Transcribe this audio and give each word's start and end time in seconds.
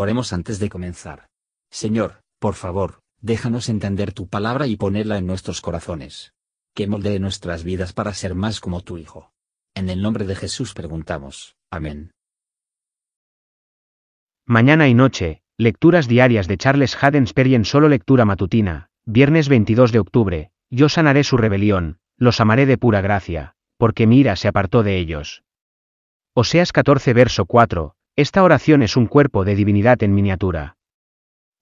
Oremos 0.00 0.32
antes 0.32 0.60
de 0.60 0.68
comenzar. 0.68 1.26
Señor, 1.72 2.20
por 2.38 2.54
favor, 2.54 3.00
déjanos 3.20 3.68
entender 3.68 4.12
tu 4.12 4.28
palabra 4.28 4.68
y 4.68 4.76
ponerla 4.76 5.18
en 5.18 5.26
nuestros 5.26 5.60
corazones. 5.60 6.34
Que 6.72 6.86
moldee 6.86 7.18
nuestras 7.18 7.64
vidas 7.64 7.92
para 7.92 8.14
ser 8.14 8.36
más 8.36 8.60
como 8.60 8.82
tu 8.82 8.96
Hijo. 8.96 9.32
En 9.74 9.90
el 9.90 10.00
nombre 10.00 10.24
de 10.24 10.36
Jesús 10.36 10.72
preguntamos. 10.72 11.56
Amén. 11.68 12.12
Mañana 14.46 14.86
y 14.86 14.94
noche, 14.94 15.42
lecturas 15.56 16.06
diarias 16.06 16.46
de 16.46 16.58
Charles 16.58 16.96
Haddon 17.02 17.26
en 17.36 17.64
solo 17.64 17.88
lectura 17.88 18.24
matutina, 18.24 18.90
viernes 19.04 19.48
22 19.48 19.90
de 19.90 19.98
octubre, 19.98 20.52
yo 20.70 20.88
sanaré 20.88 21.24
su 21.24 21.36
rebelión, 21.36 21.98
los 22.16 22.40
amaré 22.40 22.66
de 22.66 22.78
pura 22.78 23.00
gracia, 23.00 23.56
porque 23.76 24.06
mi 24.06 24.20
ira 24.20 24.36
se 24.36 24.46
apartó 24.46 24.84
de 24.84 24.96
ellos. 24.96 25.42
Oseas 26.34 26.70
14 26.70 27.14
verso 27.14 27.46
4, 27.46 27.96
esta 28.18 28.42
oración 28.42 28.82
es 28.82 28.96
un 28.96 29.06
cuerpo 29.06 29.44
de 29.44 29.54
divinidad 29.54 30.02
en 30.02 30.12
miniatura. 30.12 30.76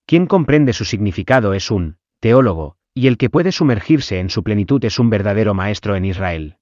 Quien 0.06 0.24
comprende 0.24 0.72
su 0.72 0.86
significado 0.86 1.52
es 1.52 1.70
un 1.70 1.98
teólogo, 2.18 2.78
y 2.94 3.08
el 3.08 3.18
que 3.18 3.28
puede 3.28 3.52
sumergirse 3.52 4.20
en 4.20 4.30
su 4.30 4.42
plenitud 4.42 4.82
es 4.86 4.98
un 4.98 5.10
verdadero 5.10 5.52
maestro 5.52 5.96
en 5.96 6.06
Israel. 6.06 6.56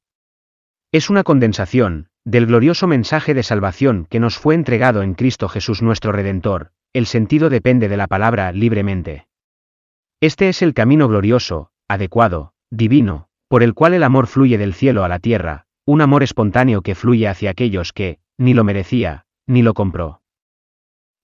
Es 0.91 1.11
una 1.11 1.23
condensación, 1.23 2.09
del 2.25 2.47
glorioso 2.47 2.89
mensaje 2.89 3.35
de 3.35 3.45
salvación 3.45 4.09
que 4.11 4.19
nos 4.19 4.37
fue 4.37 4.57
entregado 4.57 5.01
en 5.05 5.15
Cristo 5.15 5.49
Jesús 5.49 5.81
nuestro 5.81 6.11
Redentor, 6.11 6.73
el 6.93 7.07
sentido 7.07 7.49
depende 7.49 7.89
de 7.89 7.97
la 7.97 8.09
palabra 8.09 8.51
libremente. 8.51 9.29
Este 10.21 10.49
es 10.49 10.61
el 10.63 10.75
camino 10.75 11.07
glorioso, 11.07 11.71
adecuado, 11.87 12.53
divino, 12.69 13.29
por 13.47 13.63
el 13.63 13.75
cual 13.75 13.95
el 13.95 14.03
amor 14.03 14.27
fluye 14.27 14.59
del 14.59 14.75
cielo 14.75 15.05
a 15.05 15.09
la 15.09 15.21
tierra, 15.21 15.67
un 15.85 16.01
amor 16.01 16.25
espontáneo 16.25 16.83
que 16.83 16.97
fluye 16.97 17.29
hacia 17.29 17.51
aquellos 17.51 17.93
que, 17.93 18.19
ni 18.37 18.55
lo 18.55 18.65
merecía, 18.65 19.24
ni 19.47 19.63
lo 19.63 19.75
compró, 19.75 20.23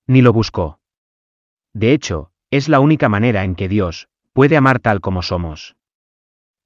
ni 0.06 0.22
lo 0.22 0.32
buscó. 0.32 0.80
De 1.72 1.92
hecho, 1.92 2.32
es 2.50 2.68
la 2.68 2.80
única 2.80 3.08
manera 3.08 3.44
en 3.44 3.54
que 3.54 3.68
Dios, 3.68 4.08
puede 4.32 4.56
amar 4.56 4.80
tal 4.80 5.00
como 5.00 5.22
somos. 5.22 5.76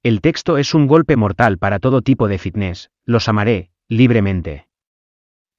El 0.03 0.21
texto 0.21 0.57
es 0.57 0.75
un 0.75 0.87
golpe 0.87 1.17
mortal 1.17 1.59
para 1.59 1.79
todo 1.79 2.01
tipo 2.01 2.27
de 2.27 2.39
fitness, 2.39 2.91
los 3.05 3.29
amaré, 3.29 3.71
libremente. 3.89 4.67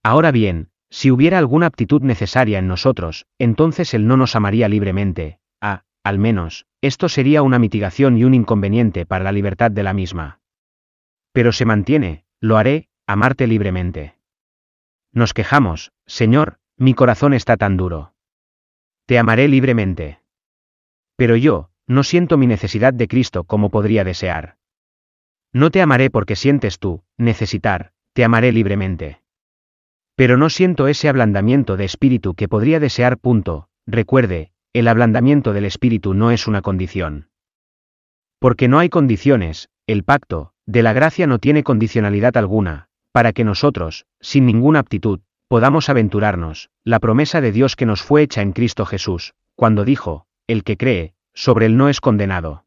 Ahora 0.04 0.32
bien, 0.32 0.70
si 0.90 1.12
hubiera 1.12 1.38
alguna 1.38 1.68
aptitud 1.68 2.02
necesaria 2.02 2.58
en 2.58 2.68
nosotros, 2.68 3.28
entonces 3.38 3.94
Él 3.94 4.08
no 4.08 4.18
nos 4.18 4.36
amaría 4.36 4.68
libremente, 4.68 5.40
ah, 5.62 5.84
al 6.04 6.20
menos, 6.20 6.66
esto 6.82 7.10
sería 7.10 7.42
una 7.42 7.60
mitigación 7.60 8.18
y 8.18 8.24
un 8.24 8.34
inconveniente 8.34 9.06
para 9.06 9.24
la 9.24 9.32
libertad 9.32 9.72
de 9.72 9.84
la 9.84 9.94
misma. 9.94 10.40
Pero 11.32 11.52
se 11.52 11.66
mantiene, 11.66 12.26
lo 12.40 12.58
haré, 12.58 12.88
amarte 13.08 13.46
libremente. 13.46 14.16
Nos 15.16 15.34
quejamos, 15.34 15.94
Señor, 16.06 16.58
mi 16.78 16.94
corazón 16.94 17.34
está 17.34 17.56
tan 17.56 17.78
duro. 17.78 18.14
Te 19.06 19.18
amaré 19.18 19.48
libremente. 19.48 20.20
Pero 21.16 21.38
yo, 21.38 21.70
no 21.88 22.04
siento 22.04 22.38
mi 22.38 22.48
necesidad 22.48 22.94
de 22.94 23.08
Cristo 23.08 23.46
como 23.46 23.70
podría 23.70 24.04
desear. 24.04 24.58
No 25.54 25.72
te 25.72 25.82
amaré 25.82 26.10
porque 26.10 26.36
sientes 26.36 26.80
tú, 26.80 27.02
necesitar, 27.18 27.94
te 28.12 28.26
amaré 28.26 28.52
libremente. 28.52 29.22
Pero 30.16 30.36
no 30.36 30.50
siento 30.50 30.90
ese 30.90 31.08
ablandamiento 31.08 31.78
de 31.78 31.86
espíritu 31.86 32.34
que 32.34 32.50
podría 32.50 32.82
desear. 32.82 33.18
Punto. 33.18 33.70
Recuerde, 33.88 34.52
el 34.74 34.90
ablandamiento 34.90 35.54
del 35.54 35.64
espíritu 35.64 36.14
no 36.14 36.32
es 36.32 36.46
una 36.46 36.62
condición. 36.62 37.30
Porque 38.40 38.68
no 38.68 38.80
hay 38.80 38.90
condiciones, 38.90 39.70
el 39.88 40.04
pacto, 40.04 40.52
de 40.66 40.84
la 40.84 40.92
gracia 40.92 41.26
no 41.26 41.40
tiene 41.40 41.64
condicionalidad 41.64 42.36
alguna, 42.36 42.90
para 43.16 43.32
que 43.32 43.46
nosotros, 43.46 44.06
sin 44.20 44.46
ninguna 44.46 44.80
aptitud, 44.80 45.22
podamos 45.48 45.88
aventurarnos, 45.88 46.70
la 46.84 47.00
promesa 47.00 47.40
de 47.40 47.54
Dios 47.54 47.78
que 47.78 47.86
nos 47.86 48.04
fue 48.04 48.24
hecha 48.24 48.42
en 48.42 48.52
Cristo 48.52 48.86
Jesús, 48.86 49.36
cuando 49.56 49.86
dijo, 49.86 50.26
el 50.48 50.66
que 50.66 50.76
cree, 50.76 51.14
sobre 51.34 51.68
él 51.68 51.78
no 51.78 51.88
es 51.88 52.02
condenado. 52.02 52.66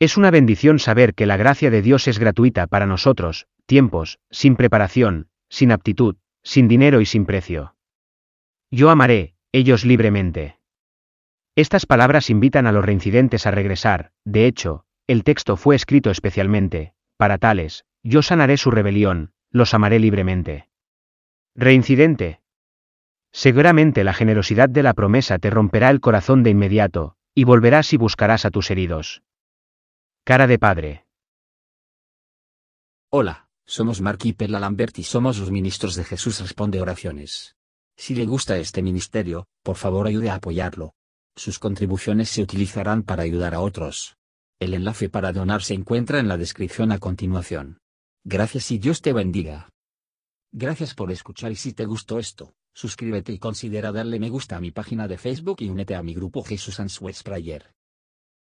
Es 0.00 0.16
una 0.16 0.32
bendición 0.32 0.80
saber 0.80 1.14
que 1.14 1.26
la 1.26 1.36
gracia 1.36 1.70
de 1.70 1.82
Dios 1.82 2.08
es 2.08 2.18
gratuita 2.18 2.66
para 2.66 2.86
nosotros, 2.86 3.46
tiempos, 3.64 4.18
sin 4.28 4.56
preparación, 4.56 5.28
sin 5.48 5.70
aptitud, 5.70 6.16
sin 6.42 6.66
dinero 6.66 7.00
y 7.00 7.06
sin 7.06 7.24
precio. 7.24 7.76
Yo 8.72 8.90
amaré, 8.90 9.36
ellos 9.52 9.84
libremente. 9.84 10.58
Estas 11.54 11.86
palabras 11.86 12.28
invitan 12.28 12.66
a 12.66 12.72
los 12.72 12.84
reincidentes 12.84 13.46
a 13.46 13.52
regresar, 13.52 14.10
de 14.24 14.48
hecho, 14.48 14.84
el 15.06 15.22
texto 15.22 15.56
fue 15.56 15.76
escrito 15.76 16.10
especialmente, 16.10 16.92
para 17.16 17.38
tales, 17.38 17.84
yo 18.02 18.20
sanaré 18.20 18.56
su 18.56 18.72
rebelión, 18.72 19.30
los 19.54 19.72
amaré 19.72 20.00
libremente. 20.00 20.68
Reincidente. 21.54 22.40
Seguramente 23.32 24.02
la 24.02 24.12
generosidad 24.12 24.68
de 24.68 24.82
la 24.82 24.94
promesa 24.94 25.38
te 25.38 25.48
romperá 25.48 25.90
el 25.90 26.00
corazón 26.00 26.42
de 26.42 26.50
inmediato, 26.50 27.16
y 27.36 27.44
volverás 27.44 27.92
y 27.92 27.96
buscarás 27.96 28.44
a 28.44 28.50
tus 28.50 28.72
heridos. 28.72 29.22
Cara 30.24 30.48
de 30.48 30.58
padre. 30.58 31.06
Hola, 33.10 33.48
somos 33.64 34.00
Mark 34.00 34.18
y 34.24 34.32
Perla 34.32 34.58
Lambert 34.58 34.98
y 34.98 35.04
somos 35.04 35.38
los 35.38 35.52
ministros 35.52 35.94
de 35.94 36.02
Jesús 36.02 36.40
Responde 36.40 36.80
Oraciones. 36.80 37.54
Si 37.96 38.16
le 38.16 38.26
gusta 38.26 38.58
este 38.58 38.82
ministerio, 38.82 39.46
por 39.62 39.76
favor 39.76 40.08
ayude 40.08 40.30
a 40.30 40.34
apoyarlo. 40.34 40.94
Sus 41.36 41.60
contribuciones 41.60 42.28
se 42.28 42.42
utilizarán 42.42 43.04
para 43.04 43.22
ayudar 43.22 43.54
a 43.54 43.60
otros. 43.60 44.16
El 44.58 44.74
enlace 44.74 45.08
para 45.08 45.32
donar 45.32 45.62
se 45.62 45.74
encuentra 45.74 46.18
en 46.18 46.26
la 46.26 46.38
descripción 46.38 46.90
a 46.90 46.98
continuación. 46.98 47.78
Gracias 48.26 48.70
y 48.70 48.78
Dios 48.78 49.02
te 49.02 49.12
bendiga. 49.12 49.68
Gracias 50.50 50.94
por 50.94 51.12
escuchar 51.12 51.52
y 51.52 51.56
si 51.56 51.74
te 51.74 51.84
gustó 51.84 52.18
esto, 52.18 52.54
suscríbete 52.72 53.32
y 53.32 53.38
considera 53.38 53.92
darle 53.92 54.18
me 54.18 54.30
gusta 54.30 54.56
a 54.56 54.60
mi 54.60 54.70
página 54.70 55.06
de 55.06 55.18
Facebook 55.18 55.56
y 55.60 55.68
únete 55.68 55.94
a 55.94 56.02
mi 56.02 56.14
grupo 56.14 56.42
Jesús 56.42 56.80
Answers 56.80 57.22
Prayer. 57.22 57.74